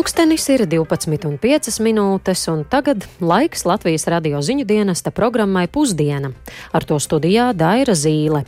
Pulkstenis 0.00 0.46
ir 0.48 0.62
12,5 0.64 1.74
minūtes, 1.84 2.46
un 2.48 2.62
tagad 2.64 3.02
laiks 3.20 3.66
Latvijas 3.68 4.06
radio 4.08 4.38
ziņu 4.40 4.64
dienesta 4.64 5.10
programmai 5.12 5.66
Pusdiena. 5.68 6.30
Ar 6.72 6.86
to 6.88 6.96
studijā 6.96 7.50
Daira 7.52 7.92
Zīle. 7.92 8.46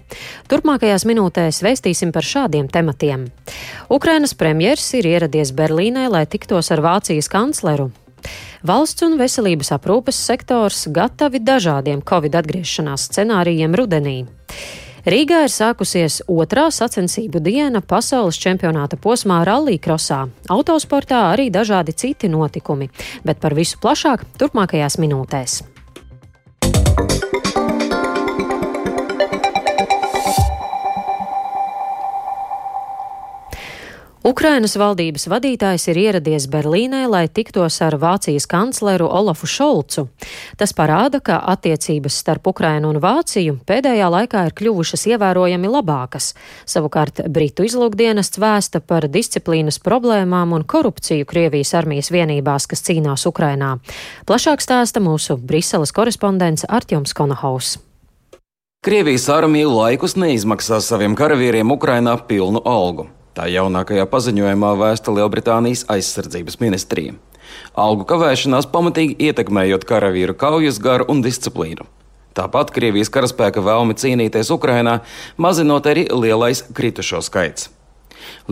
Turpmākajās 0.49 1.05
minūtēs 1.05 1.61
vēstīsim 1.61 2.09
par 2.17 2.25
šādiem 2.25 2.73
tematiem. 2.73 3.27
Ukrainas 3.93 4.33
premjers 4.33 4.87
ir 4.97 5.11
ieradies 5.11 5.53
Berlīnē, 5.53 6.07
lai 6.09 6.25
tiktos 6.25 6.73
ar 6.73 6.81
Vācijas 6.81 7.29
kancleru. 7.29 7.91
Valsts 8.65 9.05
un 9.05 9.21
veselības 9.21 9.75
aprūpes 9.77 10.25
sektors 10.33 10.87
gatavi 10.89 11.45
dažādiem 11.45 12.01
Covid 12.01 12.41
atgriešanās 12.41 13.11
scenārijiem 13.11 13.77
rudenī. 13.77 14.23
Rīgā 15.03 15.41
ir 15.43 15.51
sākusies 15.51 16.21
otrā 16.31 16.69
sacensību 16.71 17.41
diena 17.43 17.81
pasaules 17.83 18.39
čempionāta 18.39 18.95
posmā 18.95 19.41
Rallija 19.43 19.83
krosā. 19.83 20.21
Autosportā 20.47 21.25
arī 21.33 21.49
dažādi 21.51 21.97
citi 21.99 22.31
notikumi, 22.31 22.87
bet 23.27 23.43
par 23.43 23.59
visu 23.59 23.83
plašāk 23.83 24.23
turpmākajās 24.39 25.01
minūtēs. 25.03 25.72
Ukrainas 34.23 34.77
valdības 34.79 35.25
vadītājs 35.27 35.89
ir 35.91 35.99
ieradies 35.99 36.45
Berlīnē, 36.47 37.01
lai 37.11 37.25
tiktos 37.27 37.81
ar 37.83 37.97
Vācijas 37.99 38.45
kancleru 38.47 39.09
Olafu 39.11 39.49
Šolcu. 39.51 40.05
Tas 40.57 40.71
parāda, 40.79 41.19
ka 41.19 41.41
attiecības 41.51 42.21
starp 42.23 42.47
Ukrainu 42.53 42.93
un 42.93 43.01
Vāciju 43.03 43.57
pēdējā 43.67 44.07
laikā 44.15 44.45
ir 44.47 44.55
kļuvušas 44.61 45.09
ievērojami 45.11 45.71
labākas. 45.73 46.37
Savukārt 46.71 47.25
Britu 47.35 47.67
izlūkdienests 47.67 48.39
vēsta 48.39 48.79
par 48.79 49.09
disciplīnas 49.11 49.81
problēmām 49.83 50.55
un 50.55 50.63
korupciju 50.71 51.27
Krievijas 51.27 51.75
armijas 51.81 52.13
vienībās, 52.15 52.69
kas 52.71 52.87
cīnās 52.87 53.27
Ukrainā. 53.27 53.81
Plašāk 54.31 54.63
stāsta 54.63 55.03
mūsu 55.03 55.35
Briseles 55.35 55.91
korespondents 55.91 56.63
Artjoms 56.69 57.11
Konahaus. 57.11 57.81
Krievijas 58.87 59.27
armija 59.35 59.67
laikus 59.67 60.15
neizmaksā 60.15 60.79
saviem 60.79 61.19
karavīriem 61.19 61.75
Ukrainā 61.75 62.15
pilnu 62.31 62.63
algu. 62.63 63.09
Tā 63.33 63.47
jaunākajā 63.49 64.05
paziņojumā 64.13 64.75
vēsta 64.77 65.13
Lielbritānijas 65.17 65.87
aizsardzības 65.93 66.59
ministrija. 66.61 67.15
Algu 67.73 68.05
kavēšanās 68.09 68.69
pamatīgi 68.69 69.17
ietekmējot 69.29 69.87
karavīru 69.89 70.35
kaujas 70.37 70.81
garu 70.85 71.07
un 71.09 71.23
disciplīnu. 71.25 71.87
Tāpat 72.37 72.73
Krievijas 72.77 73.09
karaspēka 73.13 73.65
vēlme 73.65 73.97
cīnīties 73.97 74.53
Ukrainā, 74.53 74.99
mazinot 75.41 75.89
arī 75.89 76.05
lielais 76.13 76.61
kritušo 76.77 77.23
skaits. 77.25 77.71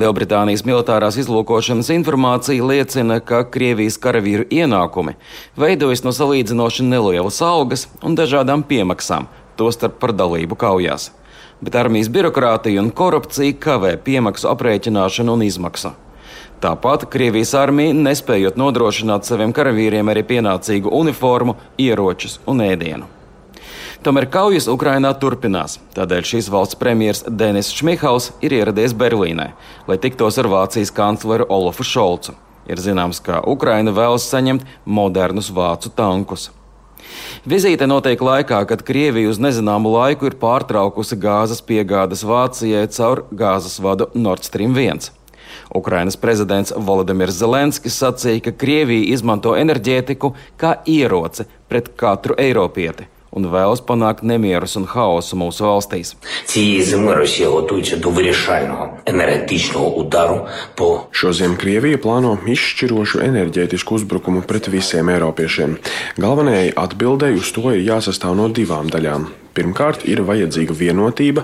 Lielbritānijas 0.01 0.65
militārās 0.65 1.21
izlūkošanas 1.21 1.93
informācija 1.93 2.65
liecina, 2.65 3.21
ka 3.21 3.45
Krievijas 3.53 4.01
karavīru 4.01 4.49
ienākumi 4.49 5.19
veidojas 5.61 6.07
no 6.09 6.17
salīdzinoši 6.17 6.89
nelielas 6.89 7.45
algas 7.45 7.87
un 8.01 8.17
dažādām 8.17 8.65
piemaksām, 8.65 9.29
tostarp 9.61 10.01
par 10.01 10.17
dalību 10.17 10.57
kaujās 10.57 11.11
bet 11.61 11.77
armijas 11.77 12.11
birokrātija 12.13 12.83
un 12.83 12.91
korupcija 12.91 13.57
kavē 13.61 13.97
piemaksu 14.05 14.49
aprēķināšanu 14.53 15.37
un 15.37 15.45
izmaksu. 15.47 15.93
Tāpat 16.61 17.07
Krievijas 17.09 17.55
armija 17.57 17.95
nespējot 17.97 18.59
nodrošināt 18.61 19.25
saviem 19.25 19.55
karavīriem 19.57 20.11
arī 20.13 20.27
pienācīgu 20.29 20.93
uniformu, 20.93 21.57
ieročus 21.81 22.37
un 22.51 22.61
ēdienu. 22.67 23.09
Tomēr 24.05 24.27
kaujas 24.33 24.65
Ukrainā 24.73 25.11
turpinās, 25.21 25.79
tādēļ 25.97 26.29
šīs 26.29 26.47
valsts 26.53 26.77
premjerministrs 26.81 27.33
Denis 27.37 27.73
Šmihals 27.77 28.31
ir 28.45 28.55
ieradies 28.57 28.95
Berlīnē, 28.97 29.51
lai 29.89 29.99
tiktos 30.01 30.41
ar 30.41 30.49
Vācijas 30.53 30.93
kancleru 30.97 31.49
Olafu 31.53 31.85
Šolcu. 31.85 32.37
Ir 32.69 32.81
zināms, 32.81 33.21
ka 33.25 33.43
Ukraina 33.49 33.93
vēlas 33.93 34.29
saņemt 34.29 34.65
modernus 34.85 35.51
vācu 35.53 35.93
tankus. 35.97 36.51
Vizīte 37.49 37.87
notiek 37.89 38.21
laikā, 38.21 38.63
kad 38.69 38.83
Krievija 38.87 39.31
uz 39.31 39.41
nezināmu 39.43 39.93
laiku 39.95 40.29
ir 40.31 40.37
pārtraukusi 40.41 41.19
gāzes 41.21 41.63
piegādes 41.65 42.25
Vācijai 42.27 42.87
caur 42.97 43.25
gāzes 43.33 43.79
vadu 43.83 44.11
Nord 44.15 44.45
Stream 44.47 44.77
1. 44.77 45.11
Ukrainas 45.75 46.17
prezidents 46.17 46.75
Volodimirs 46.77 47.39
Zelenskis 47.39 47.97
sacīja, 48.03 48.43
ka 48.49 48.57
Krievija 48.65 49.15
izmanto 49.15 49.55
enerģētiku 49.59 50.35
kā 50.61 50.77
ieroci 50.87 51.47
pret 51.71 51.95
katru 51.99 52.37
eiropieti 52.39 53.09
un 53.31 53.47
vēlas 53.51 53.83
panākt 53.87 54.25
nemierus 54.27 54.77
un 54.81 54.89
haosu 54.91 55.39
mūsu 55.39 55.67
valstīs. 55.67 56.17
Šodien 61.17 61.57
Krievija 61.61 61.99
plāno 62.03 62.37
izšķirošu 62.47 63.23
enerģētisku 63.27 63.99
uzbrukumu 63.99 64.45
pret 64.49 64.71
visiem 64.73 65.11
eiropiešiem. 65.13 65.77
Galvenajai 66.21 66.73
atbildēji 66.85 67.43
uz 67.43 67.53
to 67.57 67.75
ir 67.75 67.85
jāsastāv 67.87 68.39
no 68.39 68.49
divām 68.55 68.91
daļām 68.93 69.31
Pirmkārt, 69.61 70.07
ir 70.09 70.23
vajadzīga 70.25 70.73
vienotība, 70.73 71.43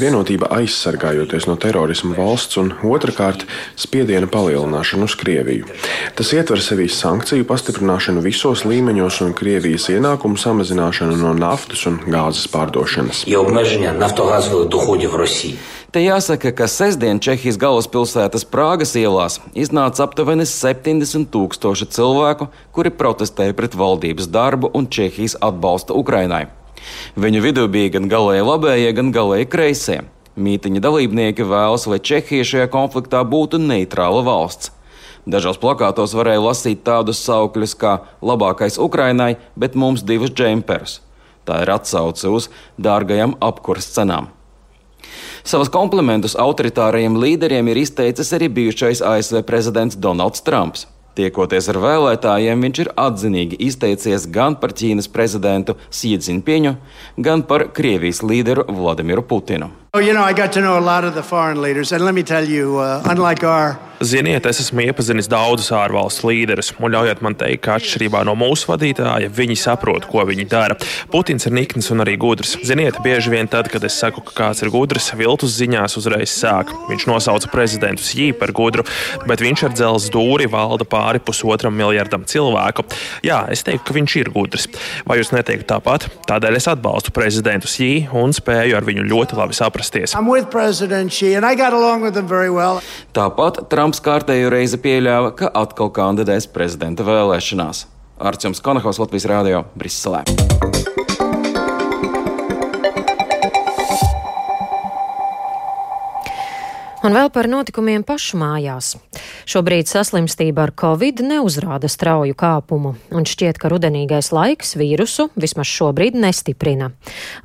vienotība 0.00 0.48
aizsargājoties 0.56 1.44
no 1.50 1.58
terorisma 1.60 2.14
valsts, 2.16 2.56
un 2.56 2.70
otrkārt, 2.80 3.44
spiediena 3.76 4.24
palielināšana 4.32 5.04
uz 5.04 5.16
Krieviju. 5.20 5.68
Tas 6.16 6.32
ietver 6.32 6.62
sevī 6.64 6.86
sankciju 6.88 7.44
pastiprināšanu 7.50 8.24
visos 8.24 8.64
līmeņos 8.64 9.20
un 9.26 9.36
Krievijas 9.36 9.90
ienākumu 9.92 10.40
samazināšanu 10.40 11.20
no 11.20 11.34
naftas 11.36 11.84
un 11.90 12.00
gāzes 12.08 12.48
pārdošanas. 12.48 13.26
Te 15.92 16.00
jāsaka, 16.04 16.54
ka 16.56 16.72
sestdien 16.72 17.20
Čehijas 17.20 17.60
galvaspilsētas 17.60 18.48
Prāgas 18.48 18.96
ielās 18.96 19.42
iznāca 19.52 20.08
aptuveni 20.08 20.48
70 20.48 21.28
tūkstoši 21.32 21.92
cilvēku, 21.92 22.48
kuri 22.72 22.92
protestēja 22.96 23.56
pret 23.60 23.76
valdības 23.76 24.32
darbu 24.32 24.72
un 24.72 24.88
Čehijas 24.88 25.36
atbalstu 25.44 25.96
Ukrainai. 26.00 26.46
Viņu 27.18 27.42
vidū 27.44 27.66
bija 27.70 27.96
gan 27.96 28.08
galēji 28.10 28.46
labējie, 28.46 28.94
gan 28.96 29.12
galēji 29.14 29.50
kreisie. 29.50 29.98
Mītiņa 30.38 30.82
dalībnieki 30.84 31.46
vēlas, 31.48 31.88
lai 31.90 31.98
Čehija 31.98 32.46
šajā 32.46 32.68
konfliktā 32.70 33.24
būtu 33.26 33.58
neitrāla 33.58 34.22
valsts. 34.26 34.70
Dažos 35.28 35.58
plakātos 35.60 36.14
varēja 36.16 36.40
lasīt 36.40 36.84
tādus 36.86 37.20
saukļus 37.26 37.74
kā 37.76 37.98
labākais 38.24 38.78
Ukrainai, 38.80 39.34
bet 39.58 39.74
mums 39.76 40.06
divus 40.06 40.32
džemperus. 40.32 41.00
Tā 41.44 41.62
ir 41.64 41.72
atsauce 41.74 42.30
uz 42.32 42.48
dārgajām 42.80 43.34
apkurss 43.44 43.92
cenām. 43.96 44.30
Savas 45.48 45.70
komplimentus 45.72 46.36
autoritārajiem 46.36 47.16
līderiem 47.20 47.68
ir 47.72 47.82
izteicis 47.82 48.32
arī 48.36 48.50
bijušais 48.52 49.02
ASV 49.04 49.42
prezidents 49.48 49.96
Donalds 49.96 50.44
Trumps. 50.44 50.86
Tiekoties 51.18 51.66
ar 51.72 51.80
vēlētājiem, 51.82 52.60
viņš 52.62 52.80
ir 52.84 52.90
atzinīgi 52.94 53.58
izteicies 53.66 54.28
gan 54.30 54.54
par 54.60 54.70
Ķīnas 54.78 55.10
prezidentu 55.10 55.74
Sīdzinpiņu, 55.90 56.76
gan 57.18 57.42
par 57.48 57.68
Krievijas 57.74 58.22
līderu 58.22 58.68
Vladimiru 58.70 59.26
Putinu. 59.26 59.72
Oh, 59.94 60.00
you 60.00 60.12
know, 60.12 60.22
Ziniet, 63.98 64.44
es 64.46 64.60
esmu 64.62 64.84
iepazinis 64.84 65.26
daudzus 65.26 65.72
ārvalstu 65.74 66.28
līderus, 66.28 66.68
un 66.78 66.92
ļaujiet 66.94 67.18
man 67.24 67.34
teikt, 67.34 67.64
ka 67.64 67.74
atšķirībā 67.80 68.20
no 68.28 68.36
mūsu 68.38 68.68
vadītāja, 68.70 69.26
viņi 69.34 69.56
saprot, 69.58 70.04
ko 70.06 70.22
viņi 70.28 70.44
dara. 70.46 70.76
Putins 71.10 71.48
ir 71.48 71.54
nikns 71.56 71.90
un 71.90 72.04
arī 72.04 72.14
gudrs. 72.20 72.52
Ziniet, 72.62 73.00
bieži 73.02 73.32
vien 73.32 73.50
tad, 73.50 73.66
kad 73.72 73.82
es 73.82 73.96
saku, 73.98 74.22
ka 74.28 74.36
kāds 74.36 74.62
ir 74.62 74.70
gudrs, 74.70 75.08
viltus 75.18 75.56
ziņās 75.58 75.98
uzreiz 75.98 76.30
sāk. 76.30 76.70
Viņš 76.86 77.08
nosauca 77.10 77.50
prezidentu 77.50 78.06
Jī 78.06 78.28
par 78.38 78.52
gudru, 78.54 78.84
bet 79.26 79.42
viņš 79.42 79.64
ar 79.66 79.74
dzelzs 79.74 80.12
dūri 80.14 80.46
valda 80.50 80.86
pāri 80.86 81.18
pusotram 81.18 81.74
miljardam 81.74 82.22
cilvēku. 82.22 82.86
Jā, 83.26 83.40
es 83.50 83.66
teiktu, 83.66 83.82
ka 83.90 83.98
viņš 83.98 84.16
ir 84.22 84.30
gudrs. 84.30 84.68
Vai 85.10 85.18
jūs 85.18 85.34
neteikt 85.34 85.66
tāpat? 85.74 86.06
Tādēļ 86.30 86.60
es 86.60 86.70
atbalstu 86.70 87.10
prezidentu 87.18 87.66
Jī 87.66 88.06
un 88.14 88.30
spēju 88.36 88.78
ar 88.78 88.86
viņu 88.86 89.08
ļoti 89.10 89.40
labi 89.42 89.58
saprasties. 89.58 90.14
Well. 92.58 92.80
Tāpat 93.14 93.60
Trumps 93.68 93.87
Trumps 93.88 94.02
kārtējo 94.04 94.50
reizi 94.52 94.76
pieļāva, 94.84 95.30
ka 95.32 95.48
atkal 95.56 95.88
kandidēs 95.96 96.44
prezidenta 96.52 97.06
vēlēšanās. 97.08 97.86
Arčuns 98.20 98.60
Konahaus 98.60 99.00
Latvijas 99.00 99.24
Rādio 99.32 99.64
Briselē. 99.80 100.26
Un 107.08 107.14
vēl 107.16 107.30
par 107.32 107.46
notikumiem 107.48 108.02
pašu 108.04 108.36
mājās. 108.36 108.90
Šobrīd 109.48 109.88
saslimstība 109.88 110.66
ar 110.66 110.74
covid 110.76 111.22
neuzrāda 111.24 111.88
strauju 111.88 112.34
kāpumu, 112.36 112.90
un 113.08 113.24
šķiet, 113.24 113.56
ka 113.56 113.70
rudenīgais 113.72 114.28
laiks 114.36 114.74
vīrusu 114.76 115.30
vismaz 115.32 115.70
šobrīd 115.72 116.18
nestiprina. 116.20 116.90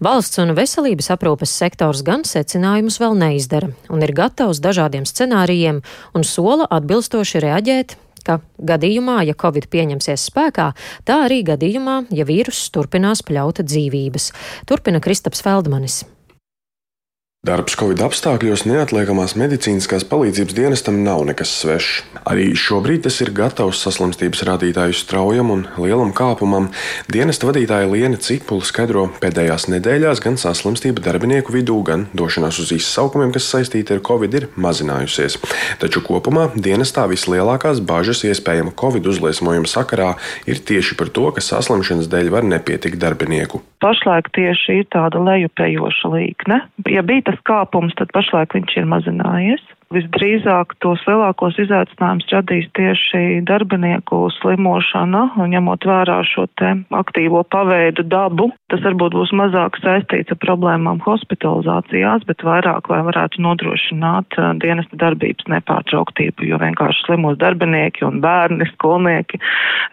Valsts 0.03 0.41
un 0.43 0.51
veselības 0.57 1.07
aprūpes 1.15 1.53
sektors 1.55 2.03
gan 2.03 2.27
secinājumus 2.27 2.99
vēl 2.99 3.15
neizdara, 3.21 3.69
un 3.87 4.03
ir 4.03 4.11
gatavs 4.17 4.59
dažādiem 4.59 5.07
scenārijiem 5.07 5.79
un 6.11 6.27
sola 6.27 6.67
atbilstoši 6.67 7.47
reaģēt 7.47 7.95
ka 8.27 8.41
gadījumā, 8.59 9.21
ja 9.27 9.35
Covid 9.39 9.69
pieņemsies 9.71 10.27
spēkā, 10.27 10.69
tā 11.07 11.21
arī 11.29 11.39
gadījumā, 11.47 12.01
ja 12.11 12.27
vīruss 12.27 12.71
turpinās 12.75 13.23
pļaut 13.23 13.63
dzīvības. 13.63 14.31
Turpina 14.67 15.03
Kristaps 15.03 15.43
Feldmanis. 15.43 16.03
Darbs 17.43 17.73
Covid 17.75 17.99
apstākļos 18.05 18.61
neatliekamās 18.63 19.33
medicīniskās 19.35 20.05
palīdzības 20.07 20.55
dienestam 20.55 21.01
nav 21.03 21.25
nekas 21.27 21.49
svešs. 21.59 22.05
Arī 22.23 22.45
šobrīd 22.55 23.01
tas 23.03 23.17
ir 23.19 23.33
gatavs 23.35 23.81
saslimstības 23.83 24.45
rādītāju 24.47 24.95
straujam 24.95 25.51
un 25.51 25.65
lielam 25.75 26.13
kāpumam. 26.15 26.69
Dienesta 27.11 27.49
vadītāja 27.49 27.89
Liena 27.91 28.15
Cipula 28.23 28.63
skaidro, 28.63 29.09
pēdējās 29.19 29.67
nedēļās 29.73 30.21
gan 30.23 30.39
saslimstība 30.39 31.03
darbinieku 31.03 31.51
vidū, 31.51 31.81
gan 31.83 32.05
došanās 32.15 32.61
uz 32.63 32.71
izsaukumiem, 32.77 33.35
kas 33.35 33.49
saistīti 33.51 33.97
ar 33.97 33.99
Covid, 34.07 34.39
ir 34.39 34.47
mazinājusies. 34.55 35.35
Taču 35.83 35.99
kopumā 36.07 36.47
dienestā 36.55 37.09
vislielākās 37.11 37.83
bažas 37.83 38.23
iespējama 38.23 38.71
Covid 38.79 39.11
uzliesmojuma 39.11 39.67
sakarā 39.67 40.13
ir 40.47 40.63
tieši 40.63 40.95
par 40.95 41.11
to, 41.11 41.27
ka 41.35 41.43
saslimšanas 41.43 42.07
dēļ 42.07 42.31
var 42.39 42.47
nepietikt 42.55 43.03
darbinieku. 43.03 43.59
Pašlaik 43.83 44.31
tieši 44.31 44.79
ir 44.79 44.89
tāda 44.95 45.19
lejupējoša 45.19 46.15
līkne. 46.15 46.63
Ja 46.87 47.03
bija 47.03 47.32
tas 47.33 47.45
kāpums, 47.49 47.95
tad 47.97 48.13
pašlaik 48.13 48.53
viņš 48.53 48.77
ir 48.77 48.89
mazinājies. 48.89 49.63
Visdrīzāk 49.93 50.73
tos 50.81 51.01
lielākos 51.07 51.57
izaicinājumus 51.61 52.29
radīs 52.31 52.69
tieši 52.77 53.41
darbinieku 53.47 54.29
slimošana, 54.37 55.23
un 55.41 55.51
ņemot 55.53 55.85
vērā 55.89 56.19
šo 56.27 56.45
te 56.59 56.71
aktīvo 56.95 57.43
paveidu 57.53 58.05
dabu, 58.07 58.49
tas 58.71 58.81
varbūt 58.85 59.17
būs 59.17 59.33
mazāk 59.37 59.77
saistīts 59.83 60.33
ar 60.33 60.39
problēmām 60.45 61.01
hospitalizācijās, 61.05 62.25
bet 62.29 62.45
vairāk, 62.47 62.89
lai 62.89 63.01
varētu 63.09 63.43
nodrošināt 63.45 64.39
uh, 64.39 64.53
dienesta 64.63 64.99
darbības 65.03 65.49
nepārtrauktību, 65.53 66.47
jo 66.49 66.61
vienkārši 66.63 67.05
slimos 67.07 67.37
darbinieki 67.43 68.07
un 68.07 68.21
bērni, 68.23 68.69
skolnieki 68.73 69.41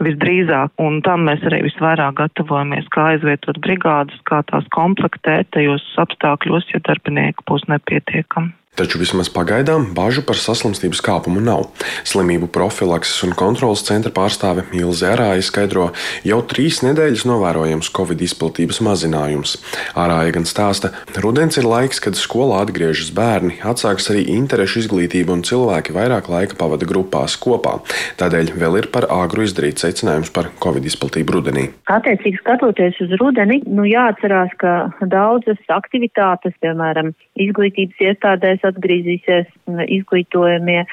visdrīzāk, 0.06 0.76
un 0.80 1.02
tam 1.06 1.26
mēs 1.28 1.44
arī 1.50 1.64
visvairāk 1.66 2.16
gatavojamies, 2.22 2.88
kā 2.94 3.10
aizvietot 3.16 3.60
brigādes, 3.64 4.22
kā 4.30 4.40
tās 4.52 4.68
komplektēt 4.76 5.52
tajos 5.56 5.84
apstākļos, 6.00 6.72
ja 6.74 6.82
darbinieku 6.88 7.44
būs 7.50 7.68
nepietiekami. 7.72 8.59
Taču 8.78 8.96
vismaz 8.96 9.28
pagaidām 9.28 9.90
bažu 9.92 10.22
par 10.24 10.38
saslimstības 10.40 11.02
kāpumu 11.04 11.42
nav. 11.44 11.66
Slimību 12.08 12.46
profilakses 12.54 13.18
un 13.26 13.34
kontrolas 13.36 13.82
centra 13.84 14.12
pārstāve 14.14 14.62
Ilze 14.78 15.08
Arāja 15.10 15.42
skaidro, 15.44 15.90
jau 16.24 16.38
trīs 16.48 16.78
nedēļas 16.86 17.26
novērojams 17.28 17.90
Covid 17.92 18.22
izplatības 18.24 18.80
mazinājums. 18.86 19.56
Arāja 19.98 20.32
gan 20.38 20.48
stāsta, 20.48 20.92
rudens 21.20 21.58
ir 21.60 21.68
laiks, 21.68 22.00
kad 22.00 22.16
skolā 22.16 22.62
atgriežas 22.64 23.10
bērni, 23.16 23.58
atsāks 23.60 24.08
arī 24.14 24.22
interešu 24.38 24.84
izglītība 24.86 25.34
un 25.34 25.44
cilvēki 25.44 25.96
vairāk 25.98 26.30
laika 26.32 26.56
pavada 26.62 26.88
grupās 26.88 27.36
kopā. 27.42 27.80
Tādēļ 28.22 28.54
vēl 28.54 28.80
ir 28.80 28.90
par 28.94 29.10
āgru 29.12 29.44
izdarīt 29.44 29.82
secinājums 29.82 30.32
par 30.32 30.48
Covid 30.62 30.88
izplatību 30.88 31.36
rudenī. 31.36 31.66
Attiecīgi 31.90 32.40
skatoties 32.40 33.02
uz 33.04 33.12
rudeni, 33.20 33.60
nu 33.68 33.84
jāatcerās, 33.84 34.56
ka 34.62 34.88
daudzas 35.04 35.60
aktivitātes, 35.68 36.56
piemēram, 36.64 37.12
izglītības 37.40 38.08
iestādēs, 38.08 38.59
drīz 38.60 38.68
atgriezīsies 38.68 39.46
izglītojamie 39.88 40.84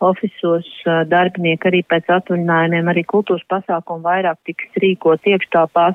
ofisos 0.00 0.66
darbinieki 1.08 1.68
arī 1.70 1.82
pēc 1.88 2.10
atvaļinājumiem, 2.18 2.88
arī 2.88 3.04
kultūras 3.04 3.44
pasākumu 3.48 4.04
vairāk 4.04 4.38
tiks 4.46 4.68
rīkot 4.82 5.20
iekštāpās. 5.26 5.94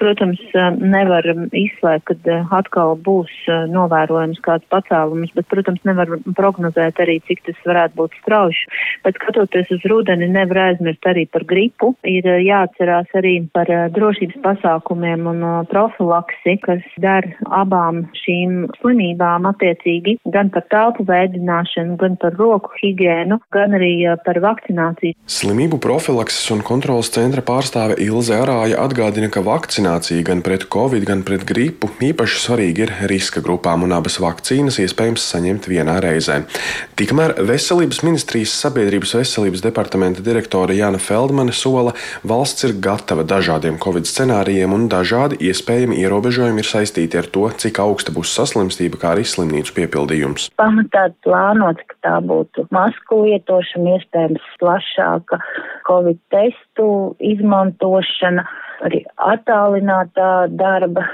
Protams, 0.00 0.40
nevar 0.80 1.26
izslēgt, 1.52 2.06
kad 2.08 2.28
atkal 2.56 2.94
būs 3.04 3.32
novērojams 3.68 4.40
kāds 4.44 4.64
pacēlums, 4.72 5.34
bet, 5.36 5.44
protams, 5.52 5.82
nevar 5.84 6.14
prognozēt 6.38 7.02
arī, 7.04 7.18
cik 7.28 7.42
tas 7.44 7.58
varētu 7.68 7.98
būt 7.98 8.16
strauši. 8.22 8.70
Bet 9.04 9.18
skatoties 9.20 9.68
uz 9.76 9.84
rudeni, 9.90 10.30
nevar 10.32 10.62
aizmirst 10.70 11.04
arī 11.10 11.26
par 11.28 11.44
gripu. 11.50 11.92
Ir 12.08 12.24
jāatcerās 12.46 13.12
arī 13.20 13.34
par 13.52 13.68
drošības 13.92 14.40
pasākumiem 14.46 15.28
un 15.34 15.44
profilaksi, 15.68 16.56
kas 16.64 16.80
der 17.04 17.28
abām 17.44 18.06
šīm 18.22 18.70
slimībām 18.80 19.50
attiecīgi 19.52 20.16
gan 20.32 20.48
par 20.54 20.64
telpu 20.72 21.04
veidināšanu, 21.12 21.98
gan 22.00 22.16
par 22.24 22.40
roku 22.40 22.72
higiēnu, 22.80 23.40
gan 23.52 23.76
arī 23.76 23.92
par 24.24 24.40
vakcināciju. 24.46 25.18
Slimību 25.28 25.76
profilakses 25.84 26.48
un 26.56 26.64
kontrolas 26.64 27.12
centra 27.12 27.44
pārstāve 27.44 28.00
Ilze 28.00 28.40
Arāja 28.40 28.80
atgādina, 28.80 29.28
ka 29.28 29.44
vakcinācija 29.44 29.89
gan 30.26 30.42
pret 30.46 30.66
covid, 30.70 31.04
gan 31.08 31.24
pret 31.26 31.42
gripu 31.48 31.90
īpaši 32.00 32.42
svarīga 32.44 32.84
ir 32.84 32.92
riska 33.10 33.42
grupām, 33.42 33.82
un 33.86 33.94
abas 33.96 34.20
vakcīnas 34.22 34.78
iespējams 34.84 35.24
saņemt 35.32 35.66
vienā 35.72 35.98
reizē. 36.04 36.44
Tikmēr 36.94 37.34
Veselības 37.48 38.02
ministrijas 38.06 38.54
sabiedrības 38.62 39.16
veselības 39.18 39.64
departamenta 39.64 40.22
direktore 40.22 40.76
Jāna 40.78 41.00
Feldmane 41.02 41.52
sola, 41.56 41.96
valsts 42.22 42.68
ir 42.68 42.76
gatava 42.78 43.24
dažādiem 43.24 43.80
covid 43.82 44.06
scenārijiem, 44.06 44.72
un 44.76 44.86
dažādi 44.92 45.40
iespējami 45.50 45.98
ierobežojumi 46.04 46.62
ir 46.62 46.70
saistīti 46.70 47.18
ar 47.18 47.26
to, 47.26 47.48
cik 47.50 47.82
augsta 47.82 48.14
būs 48.14 48.36
saslimstība, 48.38 49.00
kā 49.00 49.16
arī 49.16 49.26
slimnīcu 49.26 49.74
piepildījums 49.80 50.50
pamatā 50.60 51.08
plānots, 51.24 51.84
ka 51.88 51.96
tā 52.06 52.16
būtu 52.24 52.66
masku 52.74 53.24
lietošana, 53.24 53.96
iespējams 53.98 54.48
plašāka 54.60 55.40
covid 55.88 56.18
testu 56.34 56.88
izmantošana, 57.32 58.44
arī 58.86 59.02
attālinātā 59.80 60.48
darba 60.56 61.04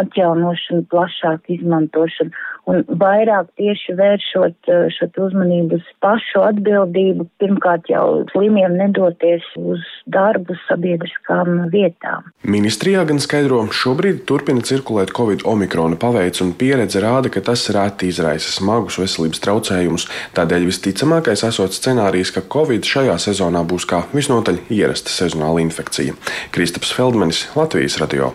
atjaunošana, 0.00 0.86
plašāka 0.92 1.56
izmantošana 1.58 2.46
un 2.68 2.84
vairāk 3.00 3.48
tieši 3.58 3.96
vēršot 3.98 4.70
eh, 4.70 4.86
šo 4.92 5.08
uzmanību 5.28 5.78
uz 5.78 5.86
pašu 6.04 6.42
atbildību, 6.46 7.26
pirmkārt 7.40 7.88
jau 7.90 8.24
slimiem 8.32 8.76
nedoties 8.78 9.44
uz 9.58 9.84
darbu 10.10 10.56
sabiedriskām 10.66 11.68
vietām. 11.72 12.28
Ministrijā 12.48 13.04
gan 13.08 13.22
skaidro, 13.24 13.62
šobrīd 13.72 14.24
turpina 14.28 14.64
cirkulēt 14.64 15.14
Covid 15.16 15.46
omikrona 15.48 15.98
paveids 16.00 16.44
un 16.44 16.54
pieredze 16.58 17.02
rāda, 17.04 17.32
ka 17.32 17.42
tas 17.44 17.66
reti 17.74 18.12
izraisa 18.12 18.52
smagus 18.52 19.00
veselības 19.00 19.42
traucējumus. 19.44 20.08
Tādēļ 20.36 20.68
visticamākais 20.68 21.46
esot 21.48 21.76
scenārijs, 21.76 22.34
ka 22.34 22.44
Covid 22.52 22.88
šajā 22.88 23.16
sezonā 23.28 23.64
būs 23.68 23.88
kā 23.88 24.04
visnotaļ 24.12 24.60
ierasta 24.74 25.14
sezonāla 25.14 25.64
infekcija. 25.64 26.16
Kristaps 26.54 26.92
Feldmanis, 26.96 27.46
Latvijas 27.56 27.98
radio 28.02 28.34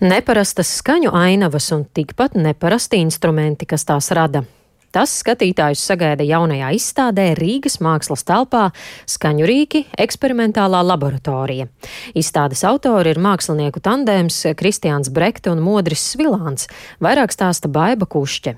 neparastas 0.00 0.70
skaņu 0.78 1.10
ainavas 1.14 1.72
un 1.74 1.84
tikpat 1.84 2.36
neparasti 2.38 3.00
instrumenti, 3.02 3.66
kas 3.66 3.84
tās 3.88 4.12
rada. 4.14 4.44
Tas 4.88 5.12
skatītājus 5.20 5.82
sagaida 5.84 6.24
jaunajā 6.24 6.70
izstādē 6.78 7.26
Rīgas 7.36 7.76
mākslas 7.84 8.24
telpā 8.24 8.70
Skaņu 9.04 9.44
rīki- 9.44 9.82
eksperimentālā 10.04 10.80
laboratorija. 10.80 11.68
Izstādes 12.14 12.64
autori 12.64 13.10
ir 13.10 13.20
mākslinieku 13.20 13.82
tandēms 13.84 14.54
Kristiāns 14.56 15.12
Brekte 15.12 15.50
un 15.52 15.60
Modris 15.60 16.00
Svilāns, 16.14 16.68
vairāk 17.02 17.36
stāsta 17.36 17.68
Baiba 17.68 18.06
Kušķe. 18.06 18.56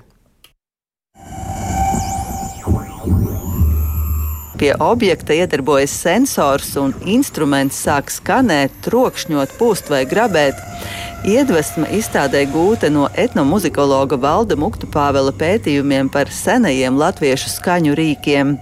Pie 4.57 4.75
objekta 4.79 5.33
iedarbojas 5.33 5.89
sensors 5.89 6.75
un 6.77 6.93
instruments 7.09 7.75
sāk 7.85 8.11
skanēt, 8.13 8.69
trokšņot, 8.85 9.57
pūst 9.57 9.89
vai 9.89 10.05
grabēt. 10.05 10.53
Iedvesma 11.21 11.85
izstādē 11.93 12.39
gūta 12.49 12.87
no 12.89 13.03
etnomuzikologa 13.13 14.17
Valda 14.17 14.55
Muktu 14.57 14.87
Pāvela 14.89 15.29
pētījumiem 15.37 16.07
par 16.09 16.31
senajiem 16.33 16.95
latviešu 16.97 17.51
skaņu 17.59 17.93
rīkiem. 17.93 18.55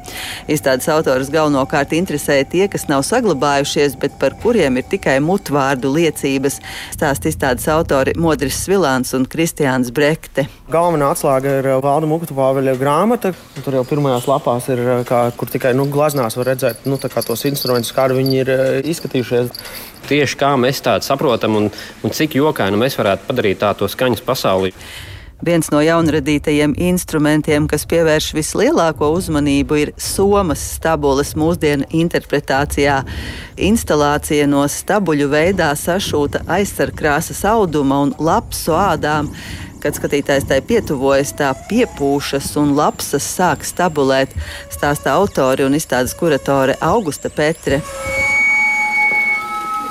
Izstādes 0.51 0.89
autors 0.92 1.32
galvenokārt 1.32 1.94
interesēja 1.96 2.44
tie, 2.51 2.66
kas 2.68 2.89
nav 2.89 3.06
saglabājušies, 3.08 3.96
bet 4.01 4.18
par 4.20 4.36
kuriem 4.44 4.75
ir 4.82 4.89
tikai 4.92 5.22
mutvārdu 5.24 5.94
liecības, 5.94 6.58
stāst 6.98 7.30
izstādes 7.32 7.70
autori 7.72 8.18
Modris 8.20 8.60
Svilāns 8.66 9.16
un 9.16 9.24
Kristiāns 9.24 9.94
Brekte. 9.96 10.50
Galvenā 10.68 11.13
atslēga 11.16 11.54
ir 11.62 11.70
uh, 11.72 11.78
Valda 11.86 12.10
Muktu 12.12 12.36
Pāvela 12.36 12.74
grāmata. 12.75 13.32
Tur 13.63 13.80
jau 13.80 13.86
pirmajās 13.88 14.28
lapās 14.28 14.68
ir, 14.75 14.84
uh, 14.84 15.06
kā, 15.08 15.30
kur 15.39 15.48
tikai 15.48 15.72
nu, 15.80 15.88
glaznās 15.88 16.36
var 16.36 16.51
redzēt 16.51 16.84
nu, 16.92 17.00
tos 17.00 17.48
instrumentus, 17.48 17.96
kā 17.96 18.10
viņi 18.12 18.44
ir 18.44 18.54
uh, 18.58 18.68
izskatījušies 18.84 19.56
tieši 20.08 20.39
kā 20.39 20.56
mēs 20.60 20.82
tādu 20.86 21.08
saprotam 21.08 21.60
un, 21.60 21.70
un 22.03 22.15
cik 22.15 22.39
jokainu 22.39 22.79
mēs 22.79 22.98
varētu 23.00 23.27
padarīt 23.29 23.62
tādu 23.63 23.89
skaņas 23.89 24.25
pasauli. 24.25 24.74
Viens 25.39 25.70
no 25.72 25.79
jaunradītajiem 25.79 26.74
instrumentiem, 26.84 27.63
kas 27.72 27.86
pievērš 27.88 28.34
vislielāko 28.36 29.08
uzmanību, 29.15 29.77
ir 29.79 29.91
somas 29.96 30.60
stabules 30.74 31.32
mūsdienu 31.39 31.88
interpretācijā. 31.96 32.98
Instalācija 33.70 34.50
no 34.51 34.65
stabuļu 34.68 35.29
veidā 35.32 35.72
sašūta 35.79 36.44
aizsarkrāsas 36.58 37.46
auduma 37.48 38.03
un 38.03 38.13
lapsu 38.20 38.75
ādām. 38.75 39.32
Kad 39.79 39.96
skatītājs 39.96 40.50
tai 40.50 40.60
pietuvojas, 40.60 41.32
tā 41.39 41.53
piepūšas 41.70 42.51
un 42.60 42.75
lapsas 42.75 43.24
sāk 43.24 43.63
stabulēt, 43.63 44.36
stāsta 44.75 45.15
autori 45.15 45.63
un 45.63 45.79
izstādes 45.79 46.20
kuratore 46.20 46.75
Augusta 46.84 47.32
Petre 47.32 47.79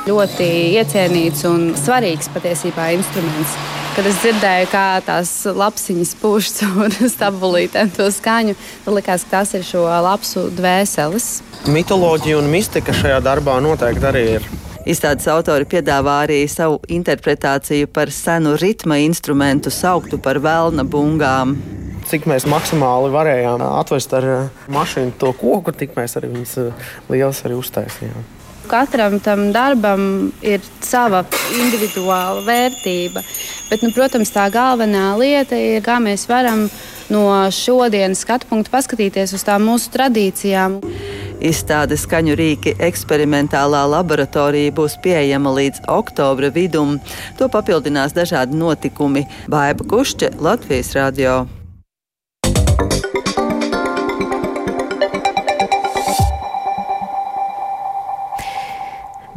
ļoti 0.08 0.46
iecienīts 0.78 1.44
un 1.48 1.72
svarīgs 1.78 2.30
patiesībā 2.32 2.90
instruments. 2.96 3.56
Kad 3.96 4.06
es 4.08 4.20
dzirdēju, 4.22 4.68
kā 4.72 4.84
tās 5.06 5.32
lapsiņas 5.46 6.14
pūšas 6.20 6.62
un 6.84 6.94
stabulītēm 7.14 7.92
to 7.96 8.08
skaņu, 8.14 8.54
tad 8.84 8.96
likās, 8.96 9.26
ka 9.26 9.40
tas 9.40 9.56
ir 9.58 9.66
šo 9.66 9.84
lapsu 10.04 10.48
dvēseles. 10.54 11.28
Mitoloģija 11.74 12.38
un 12.38 12.48
mistika 12.52 12.94
šajā 12.96 13.18
darbā 13.24 13.58
noteikti 13.64 14.08
arī 14.08 14.24
ir. 14.36 14.48
Izstādes 14.88 15.26
autori 15.28 15.66
piedāvā 15.68 16.22
arī 16.24 16.38
savu 16.48 16.78
interpretāciju 16.88 17.90
par 17.92 18.12
senu 18.14 18.54
ritma 18.56 18.96
instrumentu 19.04 19.72
sauktu 19.74 20.20
par 20.22 20.40
velna 20.40 20.86
bungām 20.88 21.58
cik 22.08 22.24
mēs 22.30 22.46
maksimāli 22.48 23.10
varējām 23.12 23.62
atvest 23.66 24.14
ar 24.16 24.26
mašīnu 24.72 25.18
to 25.20 25.34
koku, 25.36 25.74
tik 25.76 25.92
mēs 25.98 26.16
arī 26.16 26.32
viņas 26.32 26.56
liels 27.12 27.44
arī 27.44 27.58
uztaisījām. 27.58 28.37
Katram 28.68 29.18
tam 29.24 29.48
darbam 29.54 30.02
ir 30.44 30.60
sava 30.84 31.24
individuāla 31.56 32.44
vērtība, 32.46 33.22
bet, 33.70 33.82
nu, 33.82 33.92
protams, 33.96 34.32
tā 34.34 34.48
galvenā 34.52 35.10
lieta 35.20 35.56
ir, 35.56 35.80
kā 35.84 35.98
mēs 36.02 36.26
varam 36.28 36.66
no 37.08 37.24
šodienas 37.54 38.24
skatu 38.24 38.48
punkta 38.50 38.76
paskatīties 38.76 39.32
uz 39.36 39.46
tām 39.46 39.64
mūsu 39.68 39.92
tradīcijām. 39.94 40.80
Izstāde 41.38 41.96
skaņu 41.98 42.34
rīki 42.38 42.74
eksperimentālā 42.82 43.84
laboratorija 43.92 44.74
būs 44.74 44.98
pieejama 45.04 45.52
līdz 45.60 45.84
oktobra 45.94 46.50
vidum. 46.54 46.96
To 47.38 47.46
papildinās 47.52 48.16
dažādi 48.16 48.58
notikumi. 48.58 49.28
Baiba 49.50 49.86
Kušķe, 49.86 50.34
Latvijas 50.42 50.92
radio. 50.98 51.44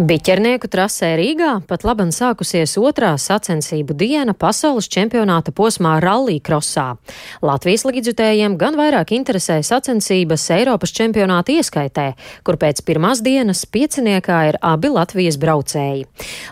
Biķernieku 0.01 0.65
trasē 0.65 1.11
Rīgā 1.19 1.49
pat 1.69 1.83
labam 1.85 2.09
sākusies 2.15 2.71
otrā 2.81 3.11
sacensību 3.21 3.93
diena 3.93 4.33
pasaules 4.33 4.87
čempionāta 4.89 5.53
posmā 5.53 5.91
Rallija 6.01 6.41
krosā. 6.47 6.85
Latvijas 7.45 7.85
līdzjutējiem 7.85 8.55
gan 8.57 8.79
vairāk 8.79 9.13
interesē 9.13 9.59
sacensības 9.61 10.47
Eiropas 10.57 10.95
čempionāta 10.97 11.53
ieskaitē, 11.53 12.07
kur 12.41 12.57
pēc 12.57 12.81
pirmās 12.87 13.21
dienas 13.21 13.61
pieciniekā 13.69 14.41
ir 14.49 14.59
abi 14.65 14.89
Latvijas 14.89 15.37
braucēji. 15.37 16.07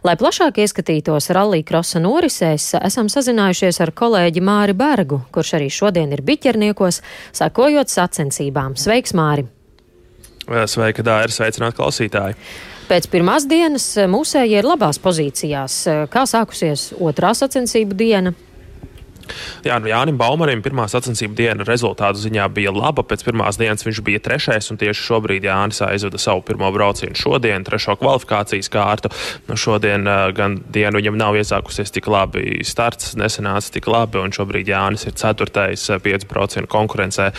Lai 0.06 0.18
plašāk 0.22 0.62
ieskatītos 0.62 1.32
Rallija 1.34 1.72
krosa 1.74 2.06
norisēs, 2.06 2.76
esam 2.84 3.10
sazinājušies 3.10 3.82
ar 3.82 3.96
kolēģi 3.98 4.46
Māri 4.46 4.78
Bergu, 4.78 5.24
kurš 5.34 5.56
arī 5.58 5.74
šodien 5.74 6.14
ir 6.14 6.22
biķerniekos, 6.22 7.02
sakojot 7.42 7.90
sacensībām. 7.90 8.78
Sveiks, 8.78 9.18
Māri! 9.18 9.50
Sveika, 10.70 11.02
Dāra! 11.02 11.34
Sveicināti 11.34 11.82
klausītāji! 11.82 12.38
Pēc 12.90 13.06
pirmās 13.12 13.44
dienas 13.46 13.84
eh, 14.02 14.08
mūsēji 14.10 14.56
ir 14.58 14.66
labās 14.66 14.98
pozīcijās. 15.04 15.74
Eh, 15.86 16.00
kā 16.10 16.24
sākusies 16.26 16.88
otrā 16.98 17.36
sacensību 17.38 17.98
diena? 18.00 18.34
Jā, 19.66 19.80
nu 19.82 19.90
Jānis 19.92 20.18
Baumanim 20.20 20.62
pirmā 20.66 20.88
sacensību 20.92 21.36
diena 21.38 21.66
rezultātu 21.68 22.22
ziņā 22.24 22.48
bija 22.54 22.74
laba. 22.76 23.04
Pēc 23.08 23.24
pirmās 23.28 23.60
dienas 23.60 23.86
viņš 23.86 24.02
bija 24.06 24.22
trešais, 24.24 24.70
un 24.72 24.80
tieši 24.82 25.06
šobrīd 25.06 25.48
Jānis 25.48 25.82
aizveda 25.86 26.20
savu 26.22 26.44
pirmo 26.48 26.72
braucienu 26.76 27.18
šodien, 27.18 27.66
trešo 27.68 27.96
kvalifikācijas 28.00 28.72
kārtu. 28.74 29.12
Nu, 29.50 29.58
šodien 29.60 30.08
gan 30.38 30.60
dienu 30.70 31.02
viņam 31.02 31.20
nav 31.20 31.38
iesākusies 31.40 31.94
tik 31.96 32.10
labi, 32.12 32.60
starts 32.68 33.16
nesenāca 33.20 33.74
tik 33.76 33.90
labi, 33.92 34.22
un 34.24 34.34
šobrīd 34.36 34.70
Jānis 34.72 35.08
ir 35.10 35.18
ceturtais 35.20 35.86
5% 35.90 36.70
konkurencē 36.70 37.30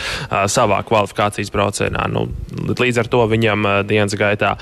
savā 0.51 0.81
kvalifikācijas 0.89 1.53
braucienā. 1.55 2.07
Nu, 2.13 2.27
līdz 2.81 3.03
ar 3.05 3.11
to 3.13 3.25
viņam 3.31 3.69
dienas 3.89 4.17
gaitā 4.19 4.55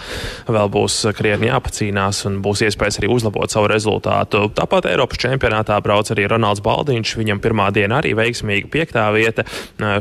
vēl 0.48 0.70
būs 0.72 1.00
krietni 1.16 1.50
jāpacīnās 1.50 2.24
un 2.28 2.40
būs 2.44 2.64
iespējas 2.68 3.00
arī 3.00 3.10
uzlabot 3.12 3.52
savu 3.52 3.70
rezultātu. 3.70 4.46
Tāpat 4.56 4.88
Eiropas 4.90 5.20
čempionātā 5.22 5.78
brauc 5.84 6.10
arī 6.14 6.26
Ronalds 6.30 6.62
Baldiņš 6.64 7.14
viņam 7.18 7.42
pirmā 7.42 7.68
diena 7.74 7.98
arī 8.00 8.14
veiksmīga 8.18 8.70
piektā 8.72 9.06
vieta. 9.14 9.44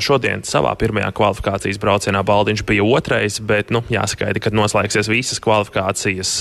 Šodien 0.03 0.43
savā 0.47 0.73
pirmajā 0.79 1.09
kvalifikācijas 1.17 1.79
braucienā 1.81 2.23
Baldiņš 2.27 2.63
bija 2.67 2.85
otrais, 2.85 3.39
bet 3.43 3.71
nu, 3.73 3.83
jāsagaida, 3.91 4.41
kad 4.43 4.55
noslēgsies 4.57 5.09
visas 5.11 5.41
kvalifikācijas, 5.43 6.33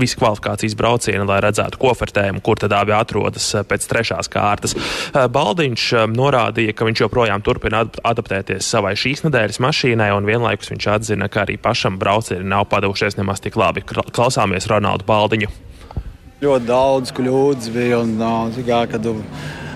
visi 0.00 0.18
kvalifikācijas 0.20 0.76
braucieni, 0.78 1.24
lai 1.28 1.40
redzētu 1.44 1.80
kofertējumu, 1.82 2.42
kur 2.44 2.60
tad 2.60 2.74
abi 2.76 2.96
atrodas 2.96 3.50
pēc 3.68 3.88
trešās 3.90 4.30
kārtas. 4.32 4.76
Baldiņš 5.14 5.86
norādīja, 6.14 6.76
ka 6.76 6.88
viņš 6.88 7.04
joprojām 7.06 7.44
turpina 7.44 7.84
adaptēties 7.84 8.66
savai 8.74 8.94
šīs 8.98 9.26
nedēļas 9.26 9.60
mašīnai, 9.64 10.10
un 10.16 10.28
vienlaikus 10.28 10.72
viņš 10.72 10.90
atzina, 10.96 11.28
ka 11.28 11.44
arī 11.44 11.58
pašam 11.60 11.98
braucieni 12.00 12.48
nav 12.48 12.68
padevušies 12.72 13.18
nemaz 13.20 13.42
tik 13.44 13.58
labi. 13.60 13.84
Klausāmies 13.84 14.68
Ronaldu 14.70 15.06
Baldiņu. 15.08 15.52
Ļoti 16.44 16.66
daudz 16.68 17.12
kļūdas 17.14 17.70
bija, 17.72 18.02
un, 18.04 18.18
kā, 18.66 18.82
kad 18.90 19.06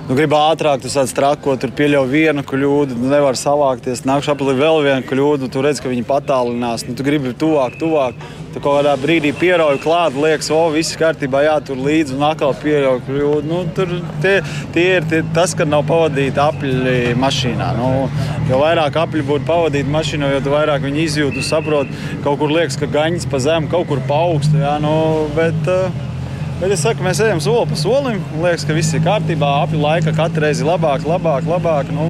nu, 0.09 0.17
grib 0.17 0.33
ātrāk, 0.33 0.81
tu 0.81 0.91
sāc 0.93 1.13
trakot, 1.13 1.61
tur 1.61 1.73
pieļauj 1.77 2.09
vienu 2.09 2.45
kļūdu, 2.47 2.97
nu, 2.97 3.11
nevar 3.13 3.37
savākties. 3.37 4.07
Nākšu 4.09 4.33
apli 4.33 4.55
vēl 4.57 4.81
vienu 4.87 5.05
kļūdu, 5.09 5.51
tu 5.53 5.63
redz, 5.65 5.83
ka 5.85 5.93
viņi 5.93 6.07
patālinās, 6.09 6.87
nu, 6.89 6.97
tu 6.97 7.05
gribi 7.07 7.35
tuvāk, 7.37 7.77
tuvāk. 7.81 8.17
Tu 8.49 8.63
kaut 8.65 8.79
kādā 8.79 8.95
brīdī 8.97 9.35
pierauj 9.37 9.77
klāt, 9.83 10.17
liekas, 10.17 10.49
o, 10.55 10.63
viss 10.73 10.97
kārtībā, 10.97 11.43
jā, 11.45 11.59
tur 11.69 11.77
līdzi 11.85 12.17
un 12.17 12.25
atkal 12.31 12.57
pierauj 12.57 13.03
kļūdu. 13.05 13.45
Nu, 13.51 13.61
tur 13.77 13.93
tie, 14.25 14.39
tie 14.73 14.87
ir 14.97 15.09
tie, 15.11 15.21
tas, 15.37 15.53
ka 15.55 15.69
nav 15.69 15.85
pavadīti 15.91 16.41
apļi 16.41 17.15
mašīnā. 17.21 17.69
Nu, 17.77 17.93
jo 18.49 18.65
vairāk 18.65 18.97
apļi 19.05 19.27
būtu 19.29 19.49
pavadīti 19.51 19.93
mašīnā, 19.93 20.33
jo 20.33 20.43
vairāk 20.49 20.89
viņi 20.89 21.05
izjūt, 21.05 21.37
tu 21.37 21.45
saproti, 21.45 22.09
kaut 22.25 22.41
kur 22.41 22.57
liekas, 22.57 22.81
ka 22.81 22.89
gaņas 22.97 23.29
pa 23.29 23.45
zemu, 23.45 23.69
kaut 23.77 23.91
kur 23.93 24.01
pa 24.09 24.25
augstu. 24.31 24.63
Jā, 24.65 24.79
nu, 24.81 24.95
bet, 25.37 25.69
uh, 25.69 26.09
Bet 26.59 26.73
es 26.75 26.81
saku, 26.83 27.05
mēs 27.07 27.21
ejam 27.23 27.39
soli 27.39 27.69
pa 27.71 27.77
solim. 27.79 28.17
Liekas, 28.43 28.65
ka 28.67 28.75
viss 28.75 28.91
ir 28.97 29.03
kārtībā. 29.05 29.47
Apli 29.63 29.79
laika 29.79 30.11
katru 30.11 30.43
reizi 30.43 30.65
labāk, 30.67 31.05
labāk, 31.07 31.47
labāk. 31.47 31.93
Nu. 31.95 32.09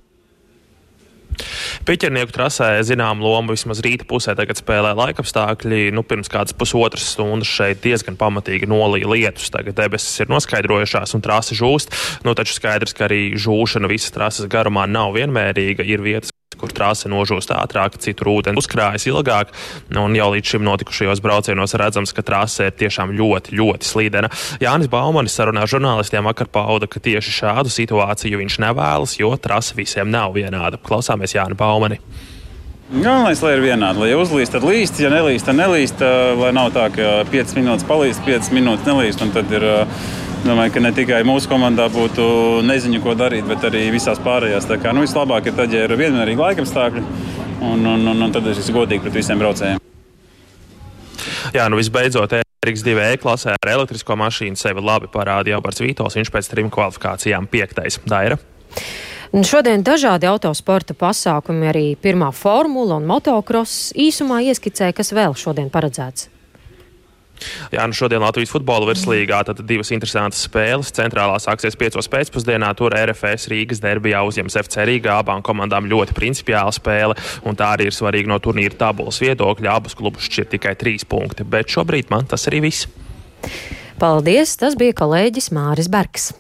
Piķernieku 1.84 2.32
trasē 2.32 2.70
zinām 2.84 3.20
lomu 3.20 3.52
vismaz 3.52 3.82
rīta 3.84 4.06
pusē 4.08 4.32
tagad 4.36 4.56
spēlē 4.56 4.94
laikapstākļi. 4.96 5.90
Nu, 5.92 6.00
pirms 6.00 6.32
kādas 6.32 6.56
pusotras 6.56 7.10
stundas 7.12 7.52
šeit 7.52 7.84
diezgan 7.84 8.16
pamatīgi 8.16 8.70
nolīja 8.72 9.12
lietus. 9.12 9.52
Tagad 9.52 9.76
debesis 9.76 10.24
ir 10.24 10.32
noskaidrojušās 10.32 11.12
un 11.16 11.24
trasa 11.28 11.56
žūst. 11.58 11.92
Nu, 12.24 12.32
taču 12.32 12.56
skaidrs, 12.56 12.96
ka 12.96 13.04
arī 13.10 13.36
žūšana 13.36 13.92
visas 13.92 14.16
trases 14.16 14.48
garumā 14.48 14.88
nav 14.88 15.12
vienmērīga. 15.20 15.84
Ir 15.84 16.04
vietas, 16.08 16.32
kur 16.60 16.72
trāse 16.74 17.10
nožūst 17.10 17.52
ātrāk, 17.54 17.98
citur 18.02 18.32
ūdens 18.34 18.60
uzkrājas 18.60 19.08
ilgāk. 19.10 19.52
Un 19.94 20.16
jau 20.18 20.30
līdz 20.34 20.54
šim 20.54 20.64
notikušajos 20.66 21.22
braucienos 21.24 21.76
redzams, 21.78 22.14
ka 22.16 22.24
trāse 22.26 22.68
ir 22.68 22.76
tiešām 22.78 23.14
ļoti, 23.18 23.56
ļoti 23.58 23.88
slīdena. 23.88 24.32
Jānis 24.62 24.90
Baumanis 24.92 25.36
sarunā 25.38 25.66
žurnālistiem 25.70 26.26
vakar 26.28 26.50
pauda, 26.52 26.90
ka 26.90 27.02
tieši 27.02 27.36
šādu 27.42 27.72
situāciju 27.72 28.42
viņš 28.42 28.58
nevēlas, 28.66 29.18
jo 29.20 29.34
trase 29.40 29.78
visiem 29.78 30.10
nav 30.12 30.34
vienāda. 30.36 30.80
Klausāmies 30.82 31.36
Jāni 31.38 31.58
Baumani. 31.58 32.02
Galvenais, 32.88 33.42
lai 33.44 33.50
ir 33.52 33.60
vienādi. 33.60 34.00
Lai 34.00 34.14
uzlīst, 34.16 34.54
tad 34.54 34.64
līst, 34.64 34.96
ja 35.02 35.10
nelīst, 35.12 35.44
tad 35.44 35.58
nelīst. 35.58 36.00
Lai 36.40 36.54
nav 36.56 36.70
tā, 36.72 36.86
ka 36.94 37.18
5 37.28 37.58
minūtes 37.58 37.84
palīst, 37.84 38.22
5 38.24 38.48
minūtes 38.56 38.88
nelīst. 38.88 39.24
Tad 39.34 39.52
ir 39.52 39.66
Domāju, 40.44 40.72
ka 40.76 40.80
ne 40.82 40.92
tikai 40.94 41.22
mūsu 41.26 41.50
komandā 41.50 41.88
būtu 41.90 42.24
neziņa, 42.66 43.00
ko 43.02 43.14
darīt, 43.18 43.46
bet 43.48 43.64
arī 43.66 43.88
visās 43.94 44.20
pārējās. 44.22 44.68
Tā 44.70 44.78
kā 44.80 44.94
nu, 44.94 45.02
vislabāk 45.02 45.50
ir 45.50 45.56
tad, 45.58 45.74
ja 45.74 45.86
ir 45.88 45.94
vienmērīgi 45.98 46.44
laikapstākļi, 46.44 47.02
un, 47.58 47.82
un, 47.82 48.06
un, 48.12 48.22
un 48.28 48.34
tad 48.34 48.46
ir 48.46 48.60
godīgi 48.76 49.02
pret 49.04 49.18
visiem 49.18 49.42
braucējiem. 49.42 49.82
Jā, 51.56 51.66
nu 51.72 51.80
visbeidzot, 51.80 52.38
Eriks 52.66 52.82
2E 52.86 53.18
klasē 53.22 53.54
ar 53.56 53.70
elektrisko 53.72 54.16
mašīnu 54.18 54.58
sevi 54.58 54.82
labi 54.84 55.10
parādīja 55.10 55.58
Alberts 55.58 55.82
Vītols. 55.82 56.16
Viņš 56.18 56.32
pēc 56.34 56.50
trim 56.52 56.70
kvalifikācijām 56.74 57.46
piektais. 57.50 58.00
Daira. 58.08 58.38
Šodien 59.44 59.82
dažādi 59.84 60.28
autosporta 60.28 60.96
pasākumi, 60.96 61.68
arī 61.68 61.84
pirmā 62.00 62.30
formula 62.32 62.96
un 62.96 63.06
motocross 63.10 63.92
īsumā 63.92 64.40
ieskicē, 64.48 64.94
kas 64.96 65.12
vēl 65.12 65.36
šodien 65.36 65.68
paredzēts. 65.72 66.30
Jā, 67.74 67.84
nu 67.88 67.96
šodien 67.96 68.22
Latvijas 68.24 68.52
futbola 68.52 68.88
virslīgā 68.90 69.40
tad 69.48 69.62
divas 69.68 69.92
interesantas 69.94 70.42
spēles. 70.46 70.92
Centrālā 70.96 71.36
sāksies 71.42 71.78
5. 71.78 72.00
pēcpusdienā, 72.12 72.70
tur 72.78 72.96
RFS 72.96 73.50
Rīgas 73.52 73.82
derbijā 73.84 74.22
uzņems 74.28 74.58
FC 74.62 74.88
Rīgā. 74.88 75.20
Abām 75.22 75.44
komandām 75.46 75.88
ļoti 75.90 76.16
principiāla 76.16 76.74
spēle, 76.74 77.18
un 77.48 77.58
tā 77.58 77.74
arī 77.76 77.88
ir 77.90 77.96
svarīga 77.96 78.32
no 78.32 78.40
turnīra 78.42 78.78
tabulas 78.78 79.20
viedokļa. 79.24 79.76
Abus 79.78 79.96
klubus 79.98 80.28
šķir 80.28 80.50
tikai 80.56 80.74
trīs 80.80 81.06
punkti, 81.08 81.46
bet 81.46 81.70
šobrīd 81.72 82.12
man 82.14 82.28
tas 82.30 82.48
arī 82.50 82.64
viss. 82.68 82.88
Paldies! 83.98 84.54
Tas 84.58 84.76
bija 84.78 84.94
kolēģis 84.98 85.50
Māris 85.54 85.90
Bergs. 85.90 86.32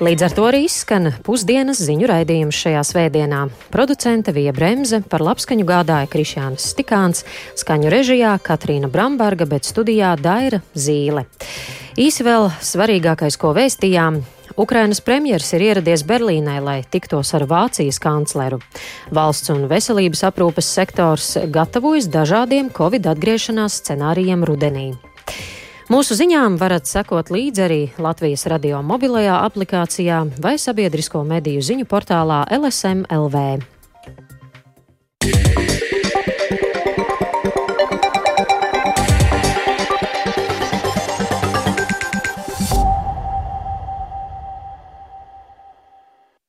Līdz 0.00 0.22
ar 0.24 0.32
to 0.32 0.44
arī 0.48 0.62
izskan 0.64 1.10
pusdienas 1.20 1.82
ziņu 1.84 2.06
raidījums 2.08 2.56
šajā 2.56 2.80
svētdienā. 2.88 3.40
Producente 3.68 4.32
Vija 4.32 4.54
Bremse 4.56 5.02
par 5.04 5.20
labskaņu 5.20 5.66
gādāja 5.68 6.08
Krišjāns 6.08 6.70
Stikāns, 6.72 7.20
skaņu 7.60 7.92
režijā 7.92 8.30
Katrīna 8.40 8.88
Bramberga, 8.88 9.44
bet 9.50 9.68
studijā 9.68 10.14
Daira 10.16 10.62
Zīle. 10.72 11.26
Īsi 12.00 12.24
vēl 12.24 12.48
svarīgākais, 12.64 13.36
ko 13.36 13.52
vēstījām. 13.52 14.22
Ukrainas 14.56 15.04
premjeras 15.04 15.52
ir 15.52 15.66
ieradies 15.68 16.06
Berlīnē, 16.08 16.56
lai 16.64 16.78
tiktos 16.88 17.34
ar 17.36 17.44
Vācijas 17.52 18.00
kancleru. 18.00 18.62
Valsts 19.12 19.52
un 19.52 19.68
veselības 19.68 20.24
aprūpes 20.32 20.72
sektors 20.80 21.34
gatavojas 21.52 22.08
dažādiem 22.08 22.72
Covid 22.72 23.12
atgriešanās 23.12 23.82
scenārijiem 23.84 24.48
rudenī. 24.48 24.88
Mūsu 25.90 26.14
ziņām 26.14 26.54
varat 26.54 26.86
sekot 26.86 27.32
līdzi 27.34 27.62
arī 27.64 27.78
Latvijas 27.98 28.44
radio 28.46 28.78
mobilajā 28.86 29.40
aplikācijā 29.48 30.20
vai 30.38 30.52
sabiedrisko 30.54 31.24
mediju 31.26 31.64
ziņu 31.66 31.88
portālā 31.90 32.44
LSM 32.60 33.08
LV. 33.10 33.42